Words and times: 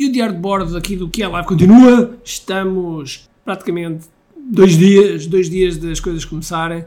E 0.00 0.06
o 0.06 0.12
diário 0.12 0.34
de 0.34 0.40
bordo 0.40 0.74
aqui 0.78 0.96
do 0.96 1.10
que 1.10 1.22
é 1.22 1.28
live 1.28 1.46
continua. 1.46 2.18
Estamos 2.24 3.28
praticamente 3.44 4.06
dois 4.34 4.78
dias, 4.78 5.26
dois 5.26 5.50
dias 5.50 5.76
das 5.76 6.00
coisas 6.00 6.24
começarem 6.24 6.86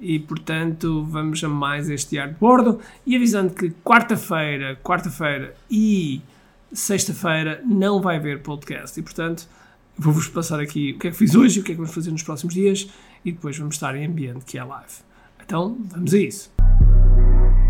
e 0.00 0.20
portanto 0.20 1.02
vamos 1.10 1.42
a 1.42 1.48
mais 1.48 1.90
este 1.90 2.10
diário 2.10 2.34
de 2.34 2.38
bordo 2.38 2.78
e 3.04 3.16
avisando 3.16 3.52
que 3.52 3.72
quarta-feira, 3.84 4.78
quarta-feira 4.80 5.56
e 5.68 6.20
sexta-feira 6.72 7.60
não 7.66 8.00
vai 8.00 8.14
haver 8.14 8.40
podcast 8.44 9.00
e 9.00 9.02
portanto 9.02 9.48
vou-vos 9.98 10.28
passar 10.28 10.60
aqui 10.60 10.92
o 10.92 11.00
que 11.00 11.08
é 11.08 11.10
que 11.10 11.16
fiz 11.16 11.34
hoje, 11.34 11.58
o 11.58 11.64
que 11.64 11.72
é 11.72 11.74
que 11.74 11.80
vamos 11.80 11.92
fazer 11.92 12.12
nos 12.12 12.22
próximos 12.22 12.54
dias 12.54 12.88
e 13.24 13.32
depois 13.32 13.58
vamos 13.58 13.74
estar 13.74 13.96
em 13.96 14.06
ambiente 14.06 14.44
que 14.44 14.56
é 14.56 14.62
live. 14.62 14.94
Então 15.44 15.76
vamos 15.90 16.14
a 16.14 16.18
isso. 16.18 16.52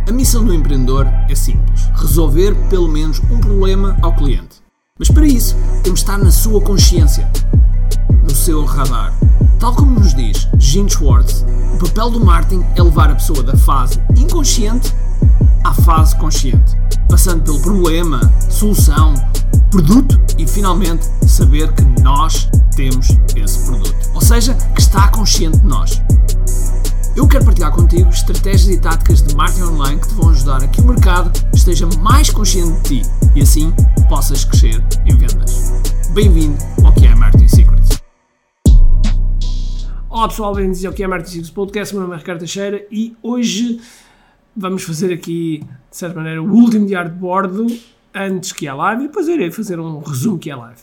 A 0.06 0.12
missão 0.12 0.44
do 0.44 0.52
empreendedor 0.52 1.06
é 1.30 1.34
simples: 1.34 1.86
resolver 1.94 2.54
pelo 2.68 2.88
menos 2.88 3.20
um 3.20 3.40
problema 3.40 3.96
ao 4.02 4.14
cliente. 4.14 4.65
Mas 4.98 5.10
para 5.10 5.26
isso, 5.26 5.54
temos 5.82 6.00
de 6.00 6.06
estar 6.06 6.16
na 6.16 6.30
sua 6.30 6.58
consciência, 6.58 7.30
no 8.22 8.34
seu 8.34 8.64
radar. 8.64 9.12
Tal 9.60 9.74
como 9.74 10.00
nos 10.00 10.14
diz 10.14 10.48
Gene 10.58 10.88
Schwartz, 10.88 11.44
o 11.74 11.78
papel 11.84 12.12
do 12.12 12.24
marketing 12.24 12.64
é 12.74 12.82
levar 12.82 13.10
a 13.10 13.14
pessoa 13.14 13.42
da 13.42 13.54
fase 13.58 14.00
inconsciente 14.16 14.94
à 15.64 15.74
fase 15.74 16.16
consciente, 16.16 16.74
passando 17.10 17.42
pelo 17.42 17.60
problema, 17.60 18.32
solução, 18.48 19.12
produto 19.70 20.18
e 20.38 20.46
finalmente 20.46 21.06
saber 21.26 21.70
que 21.74 21.84
nós 22.00 22.48
temos 22.74 23.08
esse 23.36 23.66
produto. 23.66 23.94
Ou 24.14 24.20
seja, 24.22 24.54
que 24.54 24.80
está 24.80 25.08
consciente 25.08 25.58
de 25.58 25.66
nós. 25.66 26.00
Eu 27.16 27.26
quero 27.26 27.46
partilhar 27.46 27.72
contigo 27.72 28.10
estratégias 28.10 28.68
e 28.68 28.78
táticas 28.78 29.22
de 29.22 29.34
marketing 29.34 29.62
online 29.62 29.98
que 29.98 30.08
te 30.08 30.14
vão 30.14 30.28
ajudar 30.28 30.62
a 30.62 30.68
que 30.68 30.82
o 30.82 30.84
mercado 30.84 31.32
esteja 31.54 31.86
mais 32.02 32.28
consciente 32.28 32.82
de 32.82 33.00
ti 33.00 33.08
e 33.34 33.40
assim 33.40 33.72
possas 34.06 34.44
crescer 34.44 34.84
em 35.06 35.16
vendas. 35.16 35.72
Bem-vindo 36.12 36.58
ao 36.84 36.92
que 36.92 37.06
é 37.06 37.14
Marketing 37.14 37.48
Secrets. 37.48 38.02
Olá 40.10 40.28
pessoal, 40.28 40.54
bem-vindos 40.54 40.84
ao 40.84 40.92
que 40.92 41.02
é 41.02 41.06
Marketing 41.06 41.30
Secrets 41.30 41.50
Podcast. 41.52 41.94
Meu 41.94 42.02
nome 42.02 42.16
é 42.16 42.18
Ricardo 42.18 42.40
Teixeira 42.40 42.86
e 42.90 43.16
hoje 43.22 43.80
vamos 44.54 44.82
fazer 44.82 45.10
aqui, 45.10 45.62
de 45.90 45.96
certa 45.96 46.16
maneira, 46.16 46.42
o 46.42 46.52
último 46.52 46.84
diário 46.86 47.10
de 47.10 47.16
bordo 47.16 47.66
antes 48.14 48.52
que 48.52 48.68
a 48.68 48.74
live 48.74 49.04
e 49.04 49.06
depois 49.06 49.26
irei 49.26 49.50
fazer 49.50 49.80
um 49.80 50.00
resumo 50.00 50.38
que 50.38 50.50
é 50.50 50.52
a 50.52 50.56
live. 50.58 50.82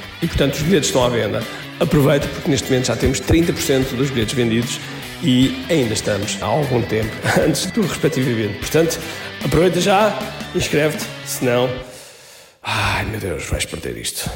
e, 0.21 0.27
portanto, 0.27 0.53
os 0.53 0.61
bilhetes 0.61 0.89
estão 0.89 1.03
à 1.03 1.09
venda. 1.09 1.43
Aproveita 1.79 2.27
porque 2.27 2.49
neste 2.49 2.69
momento 2.69 2.87
já 2.87 2.95
temos 2.95 3.19
30% 3.19 3.95
dos 3.95 4.09
bilhetes 4.09 4.35
vendidos 4.35 4.79
e 5.23 5.65
ainda 5.69 5.93
estamos 5.93 6.37
há 6.41 6.45
algum 6.45 6.81
tempo 6.81 7.11
antes 7.45 7.65
do 7.71 7.81
respectivo 7.81 8.29
evento. 8.29 8.59
Portanto, 8.59 8.99
aproveita 9.43 9.81
já, 9.81 10.17
inscreve-te, 10.55 11.05
senão, 11.25 11.69
ai 12.61 13.05
meu 13.05 13.19
Deus, 13.19 13.45
vais 13.45 13.65
perder 13.65 13.97
isto. 13.97 14.29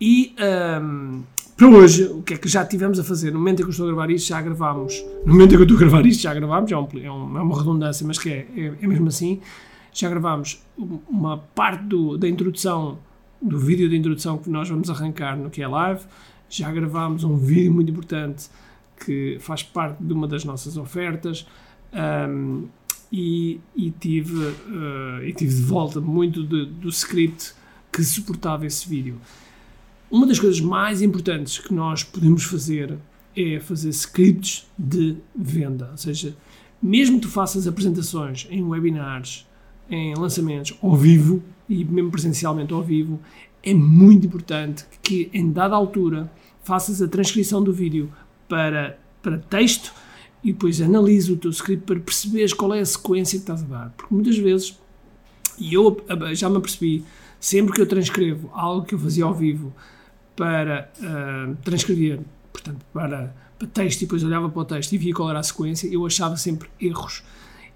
E 0.00 0.34
um, 0.80 1.22
para 1.56 1.68
hoje, 1.68 2.04
o 2.04 2.22
que 2.22 2.34
é 2.34 2.36
que 2.36 2.48
já 2.48 2.64
tivemos 2.64 2.98
a 2.98 3.04
fazer? 3.04 3.30
No 3.30 3.38
momento 3.38 3.60
em 3.60 3.62
que 3.62 3.68
eu 3.68 3.70
estou 3.70 3.86
a 3.86 3.88
gravar 3.92 4.10
isto, 4.10 4.28
já 4.28 4.42
gravámos. 4.42 5.04
No 5.24 5.34
momento 5.34 5.52
em 5.52 5.56
que 5.56 5.62
eu 5.62 5.62
estou 5.62 5.76
a 5.76 5.80
gravar 5.80 6.04
isto, 6.04 6.22
já 6.22 6.34
gravámos. 6.34 6.72
É, 6.72 6.76
um, 6.76 6.88
é, 6.94 7.10
um, 7.10 7.38
é 7.38 7.42
uma 7.42 7.56
redundância, 7.56 8.04
mas 8.06 8.18
que 8.18 8.28
é, 8.28 8.46
é, 8.56 8.72
é, 8.82 8.86
mesmo 8.86 9.06
assim. 9.06 9.40
Já 9.92 10.08
gravámos 10.08 10.60
uma 11.08 11.38
parte 11.54 11.84
do, 11.84 12.18
da 12.18 12.28
introdução, 12.28 12.98
do 13.40 13.58
vídeo 13.58 13.88
de 13.88 13.96
introdução 13.96 14.38
que 14.38 14.48
nós 14.48 14.68
vamos 14.68 14.88
arrancar 14.90 15.36
no 15.36 15.50
que 15.50 15.62
é 15.62 15.68
live. 15.68 16.02
Já 16.48 16.70
gravámos 16.70 17.24
um 17.24 17.36
vídeo 17.36 17.72
muito 17.72 17.90
importante 17.90 18.48
que 19.04 19.38
faz 19.40 19.62
parte 19.62 20.02
de 20.02 20.12
uma 20.12 20.26
das 20.26 20.44
nossas 20.44 20.76
ofertas 20.76 21.46
um, 21.92 22.68
e, 23.12 23.60
e, 23.76 23.90
tive, 23.90 24.34
uh, 24.36 25.22
e 25.22 25.32
tive 25.32 25.54
de 25.54 25.62
volta 25.62 26.00
muito 26.00 26.42
de, 26.44 26.66
do 26.66 26.88
script 26.88 27.54
que 27.92 28.02
suportava 28.02 28.66
esse 28.66 28.88
vídeo. 28.88 29.20
Uma 30.10 30.26
das 30.26 30.38
coisas 30.38 30.60
mais 30.60 31.02
importantes 31.02 31.58
que 31.58 31.72
nós 31.72 32.02
podemos 32.02 32.44
fazer 32.44 32.98
é 33.36 33.58
fazer 33.60 33.88
scripts 33.90 34.66
de 34.78 35.16
venda, 35.34 35.88
ou 35.90 35.96
seja, 35.96 36.36
mesmo 36.80 37.16
que 37.16 37.26
tu 37.26 37.32
faças 37.32 37.66
apresentações 37.66 38.46
em 38.50 38.62
webinars, 38.62 39.46
em 39.90 40.14
lançamentos 40.14 40.76
ao 40.82 40.94
vivo 40.94 41.42
e 41.68 41.84
mesmo 41.84 42.10
presencialmente 42.10 42.72
ao 42.72 42.82
vivo, 42.82 43.20
é 43.62 43.72
muito 43.72 44.26
importante 44.26 44.84
que 45.02 45.30
em 45.32 45.50
dada 45.50 45.74
altura 45.74 46.30
faças 46.62 47.00
a 47.00 47.08
transcrição 47.08 47.62
do 47.62 47.72
vídeo 47.72 48.12
para, 48.48 48.98
para 49.22 49.38
texto 49.38 49.92
e 50.42 50.52
depois 50.52 50.80
analisa 50.80 51.32
o 51.32 51.36
teu 51.36 51.50
script 51.50 51.86
para 51.86 51.98
perceberes 51.98 52.52
qual 52.52 52.74
é 52.74 52.80
a 52.80 52.84
sequência 52.84 53.38
que 53.38 53.42
estás 53.42 53.62
a 53.62 53.66
dar. 53.66 53.94
Porque 53.96 54.14
muitas 54.14 54.36
vezes, 54.36 54.78
e 55.58 55.72
eu 55.72 56.04
já 56.34 56.50
me 56.50 56.58
apercebi, 56.58 57.02
sempre 57.40 57.72
que 57.72 57.80
eu 57.80 57.86
transcrevo 57.86 58.50
algo 58.52 58.84
que 58.84 58.94
eu 58.94 58.98
fazia 58.98 59.24
ao 59.24 59.34
vivo 59.34 59.72
para 60.36 60.90
uh, 60.98 61.56
transcrever, 61.62 62.20
portanto, 62.52 62.84
para, 62.92 63.34
para 63.58 63.68
texto 63.68 64.02
e 64.02 64.04
depois 64.04 64.22
olhava 64.22 64.48
para 64.50 64.60
o 64.60 64.64
texto 64.64 64.92
e 64.92 64.98
via 64.98 65.14
qual 65.14 65.30
era 65.30 65.38
a 65.38 65.42
sequência, 65.42 65.88
eu 65.88 66.04
achava 66.04 66.36
sempre 66.36 66.68
erros. 66.78 67.22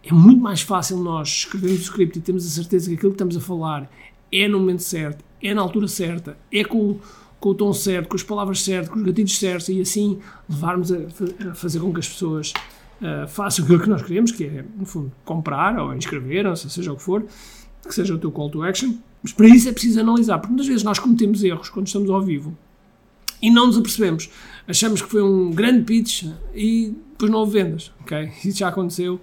É 0.02 0.12
muito 0.12 0.40
mais 0.40 0.62
fácil 0.62 0.98
nós 0.98 1.28
escrevermos 1.28 1.80
o 1.80 1.82
script 1.82 2.18
e 2.18 2.22
termos 2.22 2.46
a 2.46 2.50
certeza 2.50 2.88
que 2.88 2.94
aquilo 2.94 3.10
que 3.10 3.16
estamos 3.16 3.36
a 3.36 3.40
falar 3.40 3.90
é 4.30 4.46
no 4.46 4.60
momento 4.60 4.82
certo, 4.82 5.24
é 5.42 5.52
na 5.54 5.60
altura 5.60 5.88
certa, 5.88 6.36
é 6.52 6.64
com 6.64 6.98
com 7.40 7.50
o 7.50 7.54
tom 7.54 7.72
certo, 7.72 8.08
com 8.08 8.16
as 8.16 8.22
palavras 8.22 8.62
certas, 8.62 8.88
com 8.88 8.98
os 8.98 9.04
gatilhos 9.04 9.38
certos 9.38 9.68
e 9.68 9.80
assim 9.80 10.18
levarmos 10.48 10.92
a, 10.92 10.98
a 11.50 11.54
fazer 11.54 11.80
com 11.80 11.92
que 11.92 12.00
as 12.00 12.08
pessoas 12.08 12.52
uh, 13.00 13.28
façam 13.28 13.64
aquilo 13.64 13.80
que 13.80 13.88
nós 13.88 14.02
queremos, 14.02 14.32
que 14.32 14.44
é, 14.44 14.64
no 14.76 14.84
fundo, 14.84 15.12
comprar 15.24 15.78
ou 15.78 15.94
inscrever, 15.94 16.46
ou 16.46 16.56
seja 16.56 16.92
o 16.92 16.96
que 16.96 17.02
for, 17.02 17.24
que 17.86 17.94
seja 17.94 18.14
o 18.14 18.18
teu 18.18 18.32
call 18.32 18.50
to 18.50 18.62
action. 18.62 18.94
Mas 19.22 19.32
para 19.32 19.48
isso 19.48 19.68
é 19.68 19.72
preciso 19.72 20.00
analisar, 20.00 20.38
porque 20.38 20.52
muitas 20.52 20.66
vezes 20.66 20.82
nós 20.82 20.98
cometemos 20.98 21.42
erros 21.42 21.68
quando 21.70 21.86
estamos 21.86 22.10
ao 22.10 22.22
vivo 22.22 22.56
e 23.40 23.50
não 23.50 23.66
nos 23.66 23.78
apercebemos. 23.78 24.28
Achamos 24.66 25.00
que 25.00 25.08
foi 25.08 25.22
um 25.22 25.50
grande 25.50 25.84
pitch 25.84 26.24
e 26.54 26.94
depois 27.12 27.30
não 27.30 27.38
houve 27.40 27.52
vendas, 27.52 27.92
ok? 28.00 28.30
Isso 28.44 28.58
já 28.58 28.68
aconteceu. 28.68 29.20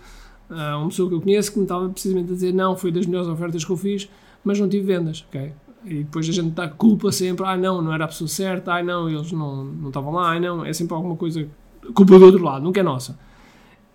Uh, 0.50 0.78
uma 0.78 0.89
pessoa 0.89 1.09
que 1.09 1.16
eu 1.16 1.22
conheço 1.22 1.51
que 1.51 1.57
me 1.57 1.66
estava 1.66 1.89
precisamente 1.89 2.31
a 2.31 2.33
dizer 2.33 2.53
não, 2.53 2.75
foi 2.75 2.91
das 2.91 3.06
melhores 3.06 3.28
ofertas 3.28 3.66
que 3.66 3.72
eu 3.72 3.78
fiz, 3.78 4.09
mas 4.44 4.59
não 4.59 4.69
tive 4.69 4.85
vendas, 4.85 5.25
ok? 5.28 5.51
E 5.85 6.03
depois 6.03 6.28
a 6.28 6.31
gente 6.31 6.50
dá 6.51 6.67
culpa 6.67 7.11
sempre, 7.11 7.45
ah 7.45 7.57
não, 7.57 7.81
não 7.81 7.94
era 7.94 8.06
a 8.06 8.07
pessoa 8.07 8.28
certa, 8.28 8.73
ah 8.73 8.84
não, 8.84 9.09
eles 9.09 9.31
não, 9.31 9.66
não 9.66 9.88
estavam 9.89 10.13
lá, 10.13 10.34
ah 10.34 10.39
não, 10.39 10.66
é 10.66 10.73
sempre 10.73 10.95
alguma 10.95 11.16
coisa, 11.16 11.47
culpa 11.94 12.17
do 12.17 12.25
outro 12.25 12.44
lado, 12.44 12.63
nunca 12.63 12.79
é 12.79 12.84
nossa. 12.84 13.17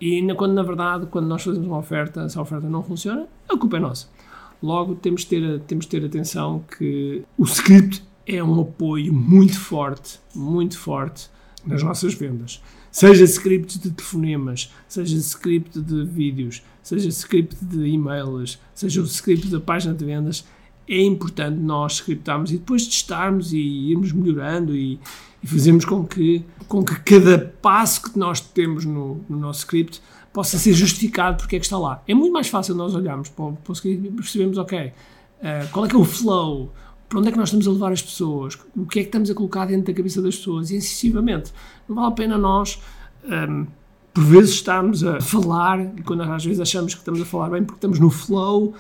E 0.00 0.22
quando 0.34 0.54
na 0.54 0.62
verdade, 0.62 1.06
quando 1.06 1.26
nós 1.26 1.42
fazemos 1.42 1.66
uma 1.66 1.78
oferta, 1.78 2.28
se 2.28 2.38
a 2.38 2.42
oferta 2.42 2.68
não 2.68 2.82
funciona, 2.82 3.26
a 3.48 3.56
culpa 3.56 3.76
é 3.76 3.80
nossa. 3.80 4.08
Logo 4.62 4.94
temos 4.94 5.22
de 5.22 5.28
ter, 5.28 5.60
temos 5.60 5.84
de 5.84 5.90
ter 5.90 6.04
atenção 6.04 6.64
que 6.78 7.22
o 7.36 7.44
script 7.44 8.02
é 8.26 8.42
um 8.42 8.60
apoio 8.60 9.12
muito 9.12 9.58
forte, 9.58 10.20
muito 10.34 10.78
forte 10.78 11.28
nas 11.66 11.82
nossas 11.82 12.14
vendas. 12.14 12.62
Seja 12.90 13.24
script 13.24 13.78
de 13.78 13.90
telefonemas, 13.90 14.72
seja 14.88 15.16
script 15.18 15.80
de 15.80 16.04
vídeos, 16.04 16.62
seja 16.82 17.08
script 17.08 17.56
de 17.64 17.86
e-mails, 17.86 18.58
seja 18.74 19.00
o 19.00 19.04
script 19.04 19.48
da 19.48 19.60
página 19.60 19.94
de 19.94 20.04
vendas, 20.04 20.44
é 20.88 21.00
importante 21.02 21.56
nós 21.56 21.94
scriptarmos 21.94 22.50
e 22.50 22.58
depois 22.58 22.84
testarmos 22.84 23.52
e 23.52 23.58
irmos 23.58 24.10
melhorando 24.12 24.74
e, 24.74 24.98
e 25.40 25.46
fazermos 25.46 25.84
com 25.84 26.04
que, 26.04 26.44
com 26.66 26.84
que 26.84 26.98
cada 27.00 27.38
passo 27.62 28.10
que 28.10 28.18
nós 28.18 28.40
temos 28.40 28.84
no, 28.84 29.20
no 29.28 29.38
nosso 29.38 29.60
script 29.60 30.02
possa 30.32 30.58
ser 30.58 30.72
justificado 30.72 31.36
porque 31.36 31.56
é 31.56 31.58
que 31.60 31.64
está 31.64 31.78
lá. 31.78 32.02
É 32.08 32.14
muito 32.14 32.32
mais 32.32 32.48
fácil 32.48 32.74
nós 32.74 32.92
olharmos 32.92 33.28
para, 33.28 33.52
para 33.52 33.70
o 33.70 33.72
script 33.72 34.04
e 34.04 34.10
percebermos, 34.10 34.58
ok, 34.58 34.86
uh, 34.88 34.92
qual 35.70 35.86
é 35.86 35.88
que 35.88 35.94
é 35.94 35.98
o 35.98 36.04
flow, 36.04 36.72
para 37.10 37.18
onde 37.18 37.28
é 37.28 37.32
que 37.32 37.38
nós 37.38 37.48
estamos 37.48 37.66
a 37.66 37.72
levar 37.72 37.92
as 37.92 38.00
pessoas, 38.00 38.56
o 38.76 38.86
que 38.86 39.00
é 39.00 39.02
que 39.02 39.08
estamos 39.08 39.28
a 39.28 39.34
colocar 39.34 39.66
dentro 39.66 39.86
da 39.86 39.92
cabeça 39.92 40.22
das 40.22 40.36
pessoas 40.36 40.70
e 40.70 40.76
excessivamente. 40.76 41.52
Não 41.88 41.96
vale 41.96 42.08
a 42.08 42.12
pena 42.12 42.38
nós 42.38 42.80
um, 43.24 43.66
por 44.14 44.24
vezes 44.24 44.54
estamos 44.54 45.02
a 45.02 45.20
falar, 45.20 45.80
e 45.98 46.02
quando 46.02 46.22
às 46.22 46.44
vezes 46.44 46.60
achamos 46.60 46.94
que 46.94 47.00
estamos 47.00 47.20
a 47.20 47.24
falar 47.24 47.50
bem 47.50 47.64
porque 47.64 47.78
estamos 47.78 47.98
no 47.98 48.10
flow, 48.10 48.74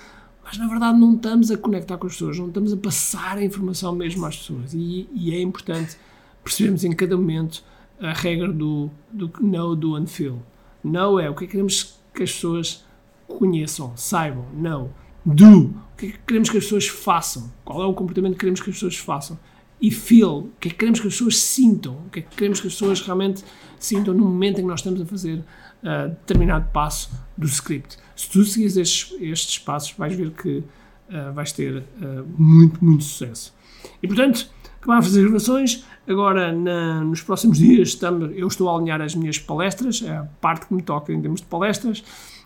mas 0.44 0.56
na 0.58 0.68
verdade 0.68 0.96
não 0.96 1.14
estamos 1.14 1.50
a 1.50 1.58
conectar 1.58 1.98
com 1.98 2.06
as 2.06 2.12
pessoas, 2.12 2.38
não 2.38 2.46
estamos 2.46 2.72
a 2.72 2.76
passar 2.76 3.36
a 3.36 3.44
informação 3.44 3.92
mesmo 3.96 4.24
às 4.24 4.36
pessoas. 4.36 4.74
E, 4.74 5.08
e 5.12 5.34
é 5.34 5.42
importante 5.42 5.96
percebermos 6.44 6.84
em 6.84 6.92
cada 6.92 7.16
momento 7.16 7.64
a 8.00 8.12
regra 8.12 8.46
do, 8.52 8.90
do 9.10 9.28
know, 9.40 9.74
do 9.74 9.96
and 9.96 10.06
feel. 10.06 10.40
Know 10.84 11.18
é 11.18 11.28
o 11.28 11.34
que 11.34 11.44
é 11.44 11.46
que 11.48 11.52
queremos 11.52 11.98
que 12.14 12.22
as 12.22 12.32
pessoas 12.32 12.84
conheçam, 13.26 13.92
saibam. 13.96 14.44
Know. 14.54 14.90
Do. 15.24 15.66
O 15.66 15.96
que 15.96 16.06
é 16.06 16.10
que 16.12 16.18
queremos 16.26 16.48
que 16.48 16.56
as 16.56 16.64
pessoas 16.64 16.88
façam? 16.88 17.52
Qual 17.64 17.82
é 17.82 17.86
o 17.86 17.94
comportamento 17.94 18.32
que 18.32 18.40
queremos 18.40 18.60
que 18.60 18.70
as 18.70 18.76
pessoas 18.76 18.96
façam? 18.96 19.38
E 19.80 19.90
feel. 19.90 20.38
O 20.38 20.52
que 20.60 20.68
é 20.68 20.70
que 20.70 20.76
queremos 20.76 21.00
que 21.00 21.08
as 21.08 21.14
pessoas 21.14 21.38
sintam? 21.38 21.94
O 22.06 22.10
que 22.10 22.20
é 22.20 22.22
que 22.22 22.36
queremos 22.36 22.60
que 22.60 22.66
as 22.66 22.74
pessoas 22.74 23.00
realmente 23.00 23.44
sintam 23.78 24.14
no 24.14 24.24
momento 24.24 24.58
em 24.58 24.62
que 24.62 24.68
nós 24.68 24.80
estamos 24.80 25.00
a 25.00 25.06
fazer 25.06 25.38
uh, 25.38 26.08
determinado 26.08 26.68
passo 26.72 27.10
do 27.36 27.46
script? 27.46 27.98
Se 28.16 28.30
tu 28.30 28.44
seguires 28.44 28.76
estes, 28.76 29.14
estes 29.20 29.58
passos, 29.58 29.92
vais 29.92 30.14
ver 30.14 30.30
que 30.30 30.58
uh, 30.58 31.32
vais 31.34 31.52
ter 31.52 31.78
uh, 31.78 32.26
muito, 32.36 32.82
muito 32.84 33.04
sucesso. 33.04 33.54
E 34.02 34.06
portanto, 34.06 34.48
acabaram 34.80 35.02
fazer 35.02 35.22
gravações. 35.22 35.84
Agora, 36.08 36.52
na, 36.52 37.04
nos 37.04 37.22
próximos 37.22 37.58
dias, 37.58 37.88
estamos, 37.88 38.32
eu 38.36 38.48
estou 38.48 38.68
a 38.68 38.76
alinhar 38.76 39.00
as 39.00 39.14
minhas 39.14 39.38
palestras, 39.38 40.02
é 40.02 40.16
a 40.16 40.24
parte 40.40 40.66
que 40.66 40.74
me 40.74 40.82
toca 40.82 41.12
em 41.12 41.20
termos 41.20 41.40
de 41.40 41.46
palestras. 41.46 42.02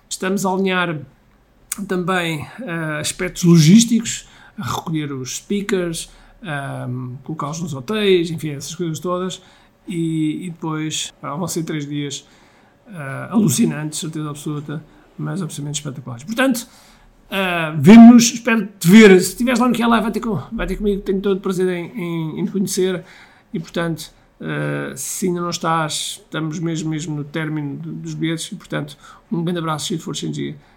Estamos 0.09 0.45
a 0.45 0.51
alinhar 0.53 1.01
também 1.83 2.43
uh, 2.43 3.01
aspectos 3.01 3.43
logísticos, 3.43 4.29
recolher 4.57 5.13
os 5.13 5.37
speakers, 5.37 6.09
um, 6.89 7.17
colocá-los 7.25 7.61
nos 7.61 7.75
hotéis, 7.75 8.31
enfim, 8.31 8.51
essas 8.51 8.75
coisas 8.75 8.99
todas. 8.99 9.43
E, 9.87 10.47
e 10.47 10.51
depois 10.51 11.13
vão 11.21 11.47
ser 11.47 11.63
três 11.63 11.87
dias 11.87 12.27
uh, 12.87 13.33
alucinantes, 13.33 13.99
certeza 13.99 14.31
absoluta, 14.31 14.85
mas 15.19 15.43
absolutamente 15.43 15.81
espetaculares. 15.81 16.25
Portanto, 16.25 16.67
uh, 17.31 17.77
vemo-nos, 17.79 18.33
espero 18.33 18.69
te 18.79 18.89
ver. 18.89 19.21
Se 19.21 19.31
estiveres 19.31 19.61
lá 19.61 19.69
no 19.69 19.89
lá, 19.89 20.01
vai 20.01 20.11
ter, 20.11 20.21
com, 20.21 20.37
vai 20.53 20.67
ter 20.67 20.77
comigo, 20.77 21.03
tenho 21.03 21.21
todo 21.21 21.37
o 21.39 21.41
prazer 21.41 21.69
em, 21.69 21.91
em, 21.99 22.41
em 22.41 22.45
te 22.45 22.53
conhecer. 22.53 23.05
E 23.53 23.61
portanto, 23.61 24.11
uh, 24.41 24.97
se 24.97 25.27
ainda 25.27 25.41
não 25.41 25.51
estás, 25.51 26.23
estamos 26.25 26.59
mesmo, 26.59 26.89
mesmo 26.89 27.15
no 27.15 27.25
término 27.25 27.77
dos 27.77 28.15
bilhetes. 28.15 28.51
E 28.53 28.57
portanto, 28.57 28.97
um 29.31 29.43
grande 29.45 29.59
abraço, 29.59 29.89
cheio 29.89 29.99
de 29.99 30.05
força 30.05 30.27
em 30.27 30.31
dia 30.31 30.57